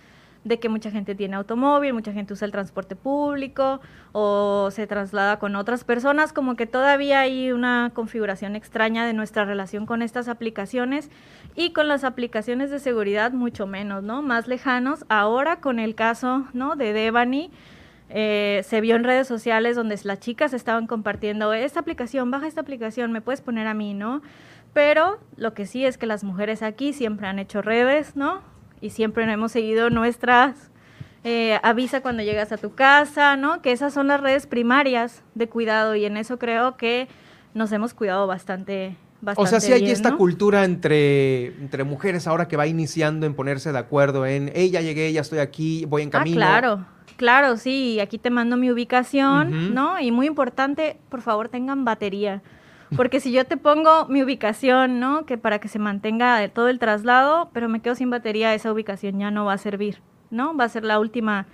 de 0.45 0.59
que 0.59 0.69
mucha 0.69 0.91
gente 0.91 1.15
tiene 1.15 1.37
automóvil, 1.37 1.93
mucha 1.93 2.13
gente 2.13 2.33
usa 2.33 2.47
el 2.47 2.53
transporte 2.53 2.97
público 2.97 3.81
o 4.13 4.71
se 4.73 4.87
traslada 4.87 5.39
con 5.39 5.55
otras 5.55 5.85
personas, 5.85 6.33
como 6.33 6.57
que 6.57 6.67
todavía 6.67 7.21
hay 7.21 7.53
una 7.53 7.93
configuración 7.95 8.57
extraña 8.57 9.07
de 9.07 9.13
nuestra 9.13 9.45
relación 9.45 9.87
con 9.87 10.03
estas 10.03 10.29
aplicaciones 10.29 11.11
y 11.55 11.73
con 11.73 11.87
las 11.87 12.03
aplicaciones 12.03 12.71
de 12.71 12.81
seguridad 12.81 13.33
mucho 13.33 13.67
menos, 13.67 14.03
¿no? 14.03 14.23
Más 14.23 14.49
lejanos. 14.49 15.05
Ahora 15.09 15.61
con 15.61 15.79
el 15.79 15.95
caso, 15.95 16.47
¿no? 16.53 16.75
De 16.75 16.93
Devani, 16.93 17.51
eh, 18.09 18.63
se 18.65 18.81
vio 18.81 18.97
en 18.97 19.05
redes 19.05 19.27
sociales 19.27 19.77
donde 19.77 19.99
las 20.05 20.21
chicas 20.21 20.53
estaban 20.53 20.87
compartiendo 20.87 21.53
esta 21.53 21.81
aplicación, 21.81 22.31
baja 22.31 22.47
esta 22.47 22.61
aplicación, 22.61 23.13
me 23.13 23.21
puedes 23.21 23.41
poner 23.41 23.67
a 23.67 23.75
mí, 23.75 23.95
¿no? 23.95 24.23
Pero 24.73 25.19
lo 25.37 25.55
que 25.55 25.67
sí 25.67 25.85
es 25.85 25.99
que 25.99 26.07
las 26.07 26.25
mujeres 26.25 26.63
aquí 26.63 26.93
siempre 26.93 27.27
han 27.27 27.39
hecho 27.39 27.63
redes, 27.63 28.17
¿no? 28.17 28.53
y 28.83 28.91
siempre 28.91 29.25
hemos 29.33 29.53
seguido 29.53 29.89
nuestras 29.89 30.71
eh, 31.25 31.59
avisa 31.63 32.03
cuando 32.03 32.23
llegas 32.25 32.51
a 32.51 32.59
tu 32.59 32.75
casa, 32.75 33.37
¿no? 33.37 33.63
Que 33.63 33.71
esas 33.71 33.95
son 33.95 34.09
las 34.09 34.21
redes 34.21 34.47
primarias 34.49 35.23
de 35.37 35.49
cuidado 35.49 35.95
y 35.95 36.05
en 36.05 36.17
eso 36.17 36.39
creo 36.39 36.77
que 36.77 37.07
nos 37.55 37.71
hemos 37.71 37.95
cuidado 37.95 38.27
bastante. 38.27 38.97
Bastante 39.23 39.43
o 39.43 39.47
sea, 39.47 39.61
sí 39.61 39.73
hay 39.73 39.91
esta 39.91 40.17
cultura 40.17 40.65
entre, 40.65 41.47
entre 41.61 41.85
mujeres 41.85 42.27
ahora 42.27 42.49
que 42.49 42.57
va 42.57 42.67
iniciando 42.67 43.25
en 43.25 43.35
ponerse 43.35 43.73
de 43.73 43.79
acuerdo 43.79 44.27
en, 44.27 44.51
hey, 44.55 44.71
ya 44.71 44.81
llegué, 44.81 45.11
ya 45.13 45.21
estoy 45.23 45.39
aquí, 45.39 45.85
voy 45.87 46.03
en 46.03 46.09
ah, 46.09 46.13
camino. 46.13 46.37
Ah, 46.37 46.59
claro, 46.59 46.87
claro, 47.17 47.57
sí, 47.57 48.01
aquí 48.01 48.19
te 48.19 48.31
mando 48.31 48.57
mi 48.57 48.71
ubicación, 48.71 49.73
¿no? 49.75 50.01
Y 50.01 50.11
muy 50.11 50.27
importante, 50.27 50.99
por 51.09 51.23
favor, 51.23 51.49
tengan 51.49 51.85
batería. 51.85 52.43
Porque 52.97 53.21
si 53.21 53.33
yo 53.33 53.47
te 53.47 53.57
pongo 53.57 54.07
mi 54.09 54.23
ubicación, 54.23 55.01
¿no? 55.01 55.25
Que 55.25 55.39
para 55.39 55.61
que 55.61 55.69
se 55.69 55.79
mantenga 55.79 56.47
todo 56.49 56.69
el 56.69 56.79
traslado, 56.79 57.49
pero 57.53 57.69
me 57.69 57.81
quedo 57.81 57.95
sin 57.95 58.11
batería, 58.11 58.55
esa 58.55 58.73
ubicación 58.73 59.19
ya 59.19 59.31
no 59.31 59.45
va 59.45 59.55
a 59.55 59.59
servir, 59.59 60.03
¿no? 60.31 60.57
Va 60.57 60.65
a 60.65 60.69
ser 60.69 60.85
la 60.85 60.99
última, 60.99 61.47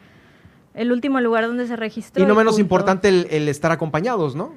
el 0.75 0.91
último 0.91 1.21
lugar 1.21 1.47
donde 1.47 1.67
se 1.67 1.77
registró. 1.77 2.23
Y 2.23 2.27
no 2.27 2.35
menos 2.35 2.59
importante 2.59 3.09
el, 3.09 3.49
estar 3.49 3.71
acompañados, 3.71 4.35
¿no? 4.35 4.55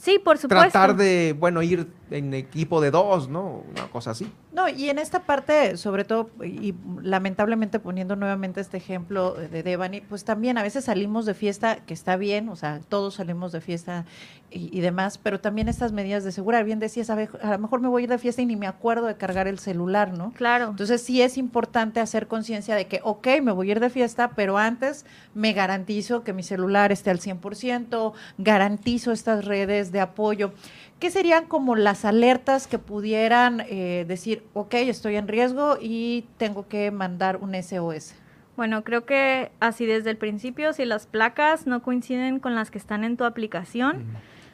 Sí, 0.00 0.18
por 0.18 0.38
supuesto. 0.38 0.70
Tratar 0.70 0.96
de, 0.96 1.36
bueno, 1.38 1.60
ir 1.60 1.86
en 2.10 2.32
equipo 2.32 2.80
de 2.80 2.90
dos, 2.90 3.28
¿no? 3.28 3.62
Una 3.70 3.86
cosa 3.88 4.12
así. 4.12 4.32
No, 4.52 4.68
y 4.68 4.88
en 4.88 4.98
esta 4.98 5.20
parte, 5.20 5.76
sobre 5.76 6.04
todo, 6.04 6.30
y 6.42 6.74
lamentablemente 7.02 7.78
poniendo 7.78 8.16
nuevamente 8.16 8.62
este 8.62 8.78
ejemplo 8.78 9.34
de 9.34 9.62
Devani, 9.62 10.00
pues 10.00 10.24
también 10.24 10.58
a 10.58 10.62
veces 10.62 10.84
salimos 10.84 11.26
de 11.26 11.34
fiesta, 11.34 11.84
que 11.84 11.94
está 11.94 12.16
bien, 12.16 12.48
o 12.48 12.56
sea, 12.56 12.80
todos 12.88 13.14
salimos 13.14 13.52
de 13.52 13.60
fiesta 13.60 14.06
y, 14.52 14.80
demás, 14.80 15.16
pero 15.16 15.38
también 15.38 15.68
estas 15.68 15.92
medidas 15.92 16.24
de 16.24 16.32
seguridad, 16.32 16.64
bien 16.64 16.80
decías, 16.80 17.08
a, 17.08 17.14
a, 17.14 17.52
lo 17.52 17.58
mejor 17.58 17.80
me 17.80 17.86
voy 17.86 18.02
a 18.02 18.04
ir 18.04 18.10
de 18.10 18.18
fiesta 18.18 18.42
y 18.42 18.46
ni 18.46 18.56
me 18.56 18.66
acuerdo 18.66 19.06
de 19.06 19.14
cargar 19.14 19.46
el 19.46 19.60
celular, 19.60 20.12
¿no? 20.12 20.32
Claro. 20.32 20.70
Entonces 20.70 21.02
sí 21.02 21.22
es 21.22 21.38
importante 21.38 22.00
hacer 22.00 22.26
conciencia 22.26 22.74
de 22.74 22.88
que, 22.88 23.00
ok, 23.04 23.28
me 23.42 23.52
voy 23.52 23.68
a 23.68 23.72
ir 23.72 23.80
de 23.80 23.90
fiesta, 23.90 24.30
pero 24.34 24.58
antes 24.58 25.06
me 25.34 25.52
garantizo 25.52 26.24
que 26.24 26.32
mi 26.32 26.42
celular 26.42 26.90
esté 26.90 27.10
al 27.10 27.20
100%, 27.20 28.12
garantizo 28.38 29.12
estas 29.12 29.44
redes 29.44 29.89
de 29.92 30.00
apoyo. 30.00 30.52
¿Qué 31.00 31.10
serían 31.10 31.46
como 31.46 31.76
las 31.76 32.04
alertas 32.04 32.66
que 32.66 32.78
pudieran 32.78 33.62
eh, 33.68 34.04
decir, 34.06 34.42
ok, 34.52 34.74
estoy 34.74 35.16
en 35.16 35.28
riesgo 35.28 35.78
y 35.80 36.26
tengo 36.36 36.68
que 36.68 36.90
mandar 36.90 37.38
un 37.38 37.54
SOS? 37.54 38.14
Bueno, 38.56 38.84
creo 38.84 39.06
que 39.06 39.50
así 39.60 39.86
desde 39.86 40.10
el 40.10 40.18
principio, 40.18 40.74
si 40.74 40.84
las 40.84 41.06
placas 41.06 41.66
no 41.66 41.82
coinciden 41.82 42.40
con 42.40 42.54
las 42.54 42.70
que 42.70 42.76
están 42.76 43.04
en 43.04 43.16
tu 43.16 43.24
aplicación, 43.24 44.04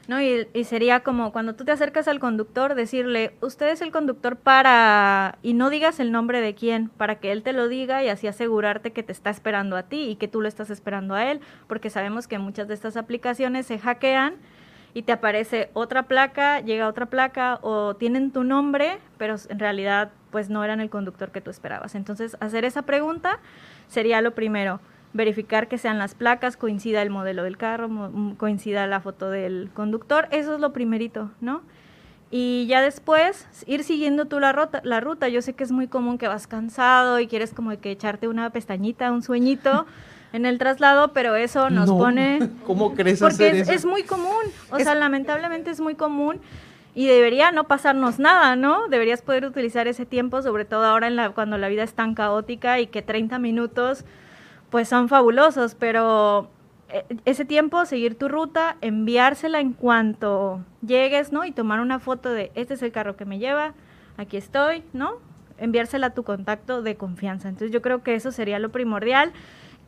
¿no? 0.06 0.22
Y, 0.22 0.46
y, 0.54 0.62
sería 0.62 1.00
como 1.00 1.32
cuando 1.32 1.56
tú 1.56 1.64
te 1.64 1.72
acercas 1.72 2.06
al 2.06 2.20
conductor, 2.20 2.76
decirle, 2.76 3.32
usted 3.40 3.68
es 3.68 3.80
el 3.80 3.90
conductor 3.90 4.36
para, 4.36 5.38
y 5.42 5.54
no 5.54 5.70
digas 5.70 5.98
el 5.98 6.12
nombre 6.12 6.40
de 6.40 6.54
quién, 6.54 6.90
para 6.90 7.16
que 7.16 7.32
él 7.32 7.42
te 7.42 7.52
lo 7.52 7.66
diga 7.66 8.04
y 8.04 8.08
así 8.08 8.28
asegurarte 8.28 8.92
que 8.92 9.02
te 9.02 9.10
está 9.10 9.30
esperando 9.30 9.76
a 9.76 9.82
ti 9.82 10.02
y 10.10 10.14
que 10.14 10.28
tú 10.28 10.40
lo 10.40 10.46
estás 10.46 10.70
esperando 10.70 11.14
a 11.14 11.28
él, 11.28 11.40
porque 11.66 11.90
sabemos 11.90 12.28
que 12.28 12.38
muchas 12.38 12.68
de 12.68 12.74
estas 12.74 12.96
aplicaciones 12.96 13.66
se 13.66 13.80
hackean 13.80 14.36
y 14.96 15.02
te 15.02 15.12
aparece 15.12 15.68
otra 15.74 16.04
placa, 16.04 16.60
llega 16.60 16.88
otra 16.88 17.04
placa 17.04 17.58
o 17.60 17.96
tienen 17.96 18.30
tu 18.30 18.44
nombre, 18.44 18.96
pero 19.18 19.34
en 19.50 19.58
realidad 19.58 20.10
pues 20.30 20.48
no 20.48 20.64
eran 20.64 20.80
el 20.80 20.88
conductor 20.88 21.32
que 21.32 21.42
tú 21.42 21.50
esperabas. 21.50 21.94
Entonces, 21.94 22.34
hacer 22.40 22.64
esa 22.64 22.80
pregunta 22.80 23.38
sería 23.88 24.22
lo 24.22 24.34
primero, 24.34 24.80
verificar 25.12 25.68
que 25.68 25.76
sean 25.76 25.98
las 25.98 26.14
placas, 26.14 26.56
coincida 26.56 27.02
el 27.02 27.10
modelo 27.10 27.42
del 27.42 27.58
carro, 27.58 27.90
mm, 27.90 28.36
coincida 28.36 28.86
la 28.86 29.00
foto 29.00 29.28
del 29.28 29.68
conductor, 29.74 30.28
eso 30.30 30.54
es 30.54 30.60
lo 30.60 30.72
primerito, 30.72 31.30
¿no? 31.42 31.60
Y 32.30 32.64
ya 32.66 32.80
después 32.80 33.46
ir 33.66 33.84
siguiendo 33.84 34.24
tú 34.24 34.40
la 34.40 34.52
ruta, 34.52 34.80
la 34.82 35.00
ruta. 35.00 35.28
Yo 35.28 35.42
sé 35.42 35.52
que 35.52 35.62
es 35.62 35.72
muy 35.72 35.88
común 35.88 36.16
que 36.16 36.26
vas 36.26 36.46
cansado 36.46 37.20
y 37.20 37.26
quieres 37.26 37.52
como 37.52 37.78
que 37.78 37.90
echarte 37.90 38.28
una 38.28 38.48
pestañita, 38.48 39.12
un 39.12 39.20
sueñito. 39.20 39.84
en 40.36 40.46
el 40.46 40.58
traslado, 40.58 41.12
pero 41.12 41.34
eso 41.34 41.70
nos 41.70 41.90
pone... 41.90 42.50
¿Cómo 42.66 42.94
crees 42.94 43.20
porque 43.20 43.34
hacer 43.34 43.54
es, 43.56 43.62
eso? 43.62 43.72
es 43.72 43.84
muy 43.84 44.02
común, 44.02 44.44
o 44.70 44.78
sea, 44.78 44.94
lamentablemente 44.94 45.70
es 45.70 45.80
muy 45.80 45.94
común 45.94 46.40
y 46.94 47.06
debería 47.06 47.52
no 47.52 47.64
pasarnos 47.64 48.18
nada, 48.18 48.56
¿no? 48.56 48.88
Deberías 48.88 49.20
poder 49.20 49.44
utilizar 49.44 49.86
ese 49.88 50.06
tiempo, 50.06 50.40
sobre 50.40 50.64
todo 50.64 50.84
ahora 50.84 51.08
en 51.08 51.16
la, 51.16 51.30
cuando 51.30 51.58
la 51.58 51.68
vida 51.68 51.82
es 51.82 51.94
tan 51.94 52.14
caótica 52.14 52.80
y 52.80 52.86
que 52.86 53.02
30 53.02 53.38
minutos 53.38 54.04
pues 54.70 54.88
son 54.88 55.08
fabulosos, 55.08 55.74
pero 55.74 56.48
eh, 56.88 57.04
ese 57.24 57.44
tiempo, 57.44 57.84
seguir 57.84 58.16
tu 58.16 58.28
ruta, 58.28 58.76
enviársela 58.80 59.60
en 59.60 59.72
cuanto 59.72 60.60
llegues, 60.86 61.32
¿no? 61.32 61.44
Y 61.44 61.52
tomar 61.52 61.80
una 61.80 61.98
foto 61.98 62.30
de, 62.30 62.50
este 62.54 62.74
es 62.74 62.82
el 62.82 62.92
carro 62.92 63.16
que 63.16 63.24
me 63.24 63.38
lleva, 63.38 63.74
aquí 64.16 64.36
estoy, 64.36 64.82
¿no? 64.92 65.14
Enviársela 65.58 66.08
a 66.08 66.14
tu 66.14 66.22
contacto 66.22 66.82
de 66.82 66.96
confianza. 66.96 67.48
Entonces 67.48 67.72
yo 67.72 67.82
creo 67.82 68.02
que 68.02 68.14
eso 68.14 68.32
sería 68.32 68.58
lo 68.58 68.70
primordial 68.70 69.32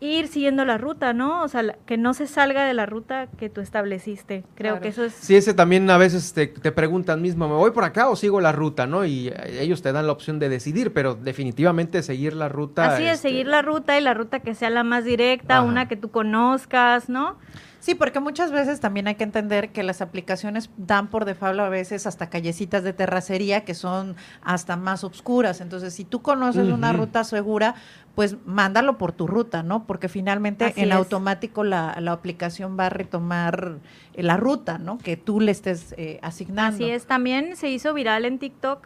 ir 0.01 0.29
siguiendo 0.29 0.65
la 0.65 0.79
ruta, 0.79 1.13
¿no? 1.13 1.43
O 1.43 1.49
sea, 1.49 1.77
que 1.87 1.97
no 1.97 2.15
se 2.15 2.27
salga 2.27 2.65
de 2.65 2.75
la 2.75 2.87
ruta 2.87 3.27
que 3.39 3.49
tú 3.49 3.61
estableciste. 3.61 4.45
Creo 4.55 4.81
que 4.81 4.89
eso 4.89 5.05
es... 5.05 5.13
Sí, 5.13 5.35
ese 5.35 5.55
también 5.55 5.91
a 5.91 5.97
veces 5.97 6.33
te, 6.33 6.47
te, 6.47 6.71
preguntan 6.71 7.21
mismo, 7.21 7.49
¿me 7.49 7.55
voy 7.55 7.73
por 7.73 7.85
acá 7.85 8.09
o 8.09 8.15
sigo 8.15 8.41
la 8.41 8.53
ruta, 8.53 8.87
no? 8.87 9.05
Y 9.05 9.29
eh, 9.29 9.63
ellos 9.63 9.83
te 9.83 9.93
dan 9.93 10.07
la 10.07 10.13
opción 10.13 10.39
de 10.39 10.49
decidir, 10.49 10.93
pero 10.93 11.15
definitivamente 11.15 12.03
seguir 12.03 12.35
la 12.35 12.49
ruta... 12.49 12.95
Así 12.95 13.05
es, 13.05 13.15
este 13.15 13.29
seguir 13.29 13.47
la 13.49 13.63
ruta 13.63 13.99
y 13.99 14.01
la 14.01 14.15
ruta 14.15 14.41
que 14.41 14.55
sea 14.55 14.71
la 14.71 14.85
más 14.85 15.05
directa, 15.05 15.63
una 15.63 15.89
que 15.89 15.97
tú 15.97 16.11
conozcas, 16.11 17.09
¿no? 17.09 17.37
Sí, 17.81 17.95
porque 17.95 18.19
muchas 18.19 18.51
veces 18.51 18.81
también 18.81 19.07
hay 19.07 19.15
que 19.15 19.25
entender 19.25 19.71
que 19.71 19.83
las 19.83 20.03
aplicaciones 20.03 20.71
dan 20.77 21.09
por 21.09 21.25
default 21.25 21.61
a 21.61 21.69
veces 21.69 22.07
hasta 22.07 22.29
callecitas 22.29 22.83
de 22.83 22.93
terracería 22.93 23.65
que 23.65 23.75
son 23.75 24.17
hasta 24.43 24.77
más 24.77 25.05
oscuras. 25.05 25.61
Entonces, 25.61 25.95
si 25.95 26.05
tú 26.05 26.21
conoces 26.21 26.69
una 26.69 26.93
ruta 26.93 27.23
segura, 27.23 27.77
pues 28.19 28.37
mándalo 28.45 28.99
por 28.99 29.13
tu 29.13 29.29
ruta, 29.29 29.63
¿no? 29.63 29.85
Porque 29.85 30.09
finalmente 30.09 30.73
en 30.75 30.91
automático 30.91 31.63
la, 31.63 31.91
aplicación 31.91 32.77
va 32.77 32.87
a 32.87 32.91
retomar 32.91 33.77
eh, 34.15 34.25
la 34.25 34.37
ruta, 34.37 34.79
¿no? 34.79 34.99
Que 34.99 35.17
tú 35.17 35.41
le 35.41 35.53
estés 35.53 35.95
eh, 35.97 36.19
asignando. 36.21 36.75
Así 36.75 36.91
es, 36.91 37.07
también 37.07 37.55
se 37.55 37.71
hizo 37.71 37.95
viral 37.95 38.25
en 38.25 38.41
TikTok 38.41 38.85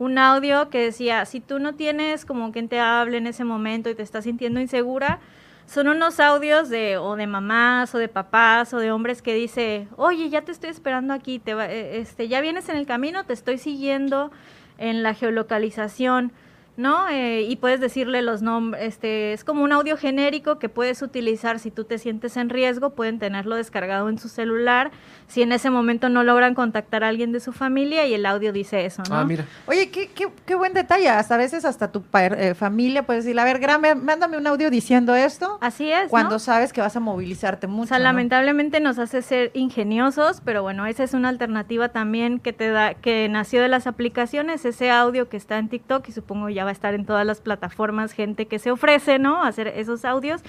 un 0.00 0.18
audio 0.18 0.70
que 0.70 0.78
decía, 0.78 1.24
si 1.24 1.38
tú 1.38 1.60
no 1.60 1.76
tienes 1.76 2.24
como 2.24 2.50
quien 2.50 2.68
te 2.68 2.80
hable 2.80 3.18
en 3.18 3.28
ese 3.28 3.44
momento 3.44 3.90
y 3.90 3.94
te 3.94 4.02
estás 4.02 4.24
sintiendo 4.24 4.58
insegura, 4.58 5.20
son 5.66 5.88
unos 5.88 6.20
audios 6.20 6.68
de 6.68 6.98
o 6.98 7.16
de 7.16 7.26
mamás 7.26 7.94
o 7.94 7.98
de 7.98 8.08
papás 8.08 8.72
o 8.74 8.78
de 8.78 8.92
hombres 8.92 9.22
que 9.22 9.34
dice, 9.34 9.88
oye, 9.96 10.28
ya 10.28 10.42
te 10.42 10.52
estoy 10.52 10.70
esperando 10.70 11.14
aquí, 11.14 11.38
te 11.38 11.52
eh, 11.52 11.98
este, 12.00 12.28
ya 12.28 12.40
vienes 12.40 12.68
en 12.68 12.76
el 12.76 12.86
camino, 12.86 13.24
te 13.24 13.32
estoy 13.32 13.58
siguiendo 13.58 14.30
en 14.78 15.02
la 15.02 15.14
geolocalización 15.14 16.32
¿no? 16.76 17.08
Eh, 17.08 17.42
y 17.42 17.56
puedes 17.56 17.80
decirle 17.80 18.22
los 18.22 18.42
nombres, 18.42 18.82
este, 18.82 19.32
es 19.32 19.44
como 19.44 19.62
un 19.62 19.72
audio 19.72 19.96
genérico 19.96 20.58
que 20.58 20.68
puedes 20.68 21.02
utilizar 21.02 21.58
si 21.58 21.70
tú 21.70 21.84
te 21.84 21.98
sientes 21.98 22.36
en 22.36 22.50
riesgo, 22.50 22.90
pueden 22.90 23.18
tenerlo 23.18 23.54
descargado 23.56 24.08
en 24.08 24.18
su 24.18 24.28
celular, 24.28 24.90
si 25.28 25.42
en 25.42 25.52
ese 25.52 25.70
momento 25.70 26.08
no 26.08 26.24
logran 26.24 26.54
contactar 26.54 27.04
a 27.04 27.08
alguien 27.08 27.32
de 27.32 27.40
su 27.40 27.52
familia 27.52 28.06
y 28.06 28.14
el 28.14 28.26
audio 28.26 28.52
dice 28.52 28.84
eso, 28.84 29.02
¿no? 29.08 29.16
Ah, 29.16 29.24
mira. 29.24 29.44
Oye, 29.66 29.90
qué, 29.90 30.08
qué, 30.08 30.28
qué 30.44 30.54
buen 30.54 30.72
detalle. 30.74 31.08
Hasta 31.08 31.34
a 31.34 31.38
veces 31.38 31.64
hasta 31.64 31.92
tu 31.92 32.02
eh, 32.12 32.54
familia 32.54 33.04
puede 33.04 33.20
decir, 33.20 33.38
a 33.38 33.44
ver, 33.44 33.60
Graham, 33.60 34.02
mándame 34.02 34.36
un 34.36 34.46
audio 34.46 34.70
diciendo 34.70 35.14
esto. 35.14 35.58
Así 35.60 35.90
es, 35.90 36.04
¿no? 36.04 36.10
Cuando 36.10 36.38
sabes 36.38 36.72
que 36.72 36.80
vas 36.80 36.96
a 36.96 37.00
movilizarte 37.00 37.66
mucho. 37.66 37.84
O 37.84 37.86
sea, 37.88 37.98
¿no? 37.98 38.04
lamentablemente 38.04 38.80
nos 38.80 38.98
hace 38.98 39.22
ser 39.22 39.50
ingeniosos, 39.54 40.40
pero 40.44 40.62
bueno, 40.62 40.86
esa 40.86 41.04
es 41.04 41.14
una 41.14 41.28
alternativa 41.28 41.88
también 41.90 42.40
que 42.40 42.52
te 42.52 42.70
da, 42.70 42.94
que 42.94 43.28
nació 43.28 43.62
de 43.62 43.68
las 43.68 43.86
aplicaciones, 43.86 44.64
ese 44.64 44.90
audio 44.90 45.28
que 45.28 45.36
está 45.36 45.58
en 45.58 45.68
TikTok 45.68 46.08
y 46.08 46.12
supongo 46.12 46.48
ya 46.48 46.63
va 46.64 46.70
a 46.70 46.72
estar 46.72 46.94
en 46.94 47.04
todas 47.04 47.24
las 47.26 47.40
plataformas, 47.40 48.12
gente 48.12 48.46
que 48.46 48.58
se 48.58 48.70
ofrece, 48.70 49.18
¿no? 49.18 49.42
Hacer 49.42 49.68
esos 49.68 50.04
audios 50.04 50.42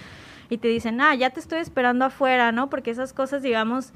y 0.49 0.57
te 0.57 0.67
dicen, 0.67 1.01
ah, 1.01 1.15
ya 1.15 1.29
te 1.29 1.39
estoy 1.39 1.59
esperando 1.59 2.05
afuera, 2.05 2.51
¿no? 2.51 2.69
Porque 2.69 2.91
esas 2.91 3.13
cosas, 3.13 3.41
digamos, 3.41 3.93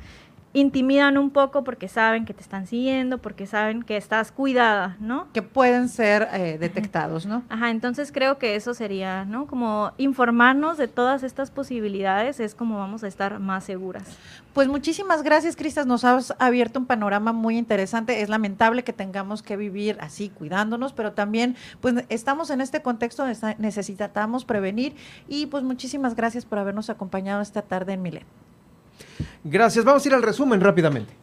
intimidan 0.54 1.18
un 1.18 1.30
poco 1.30 1.64
porque 1.64 1.88
saben 1.88 2.26
que 2.26 2.34
te 2.34 2.42
están 2.42 2.66
siguiendo, 2.66 3.20
porque 3.20 3.46
saben 3.46 3.84
que 3.84 3.98
estás 3.98 4.32
cuidada, 4.32 4.98
¿no? 5.00 5.28
Que 5.34 5.42
pueden 5.42 5.90
ser 5.90 6.28
eh, 6.34 6.58
detectados, 6.60 7.26
¿no? 7.26 7.44
Ajá, 7.50 7.70
entonces 7.70 8.12
creo 8.12 8.40
que 8.40 8.56
eso 8.56 8.74
sería, 8.74 9.26
¿no? 9.26 9.46
Como 9.46 9.92
informarnos 9.98 10.78
de 10.78 10.88
todas 10.88 11.24
estas 11.24 11.52
posibilidades 11.52 12.40
es 12.40 12.56
como 12.56 12.80
vamos 12.80 13.04
a 13.04 13.08
estar 13.08 13.40
más 13.40 13.64
seguras. 13.64 14.18
Pues 14.54 14.68
muchísimas 14.68 15.22
gracias, 15.22 15.56
Cristas. 15.56 15.86
Nos 15.86 16.04
has 16.04 16.34
abierto 16.40 16.80
un 16.80 16.88
panorama 16.88 17.32
muy 17.32 17.58
interesante. 17.58 18.22
Es 18.22 18.30
lamentable 18.30 18.84
que 18.84 18.94
tengamos 18.94 19.44
que 19.44 19.56
vivir 19.56 19.98
así, 20.02 20.30
cuidándonos, 20.30 20.94
pero 20.94 21.14
también, 21.14 21.56
pues, 21.82 22.04
estamos 22.10 22.50
en 22.50 22.62
este 22.62 22.82
contexto 22.82 23.24
donde 23.24 23.56
necesitamos 23.60 24.46
prevenir. 24.46 24.96
Y 25.28 25.46
pues 25.46 25.64
muchísimas 25.64 26.16
gracias 26.16 26.46
por 26.46 26.58
habernos 26.58 26.90
acompañado 26.90 27.42
esta 27.42 27.62
tarde 27.62 27.94
en 27.94 28.02
Milet. 28.02 28.26
Gracias. 29.44 29.86
Vamos 29.86 30.06
a 30.06 30.08
ir 30.08 30.14
al 30.14 30.24
resumen 30.24 30.62
rápidamente. 30.62 31.14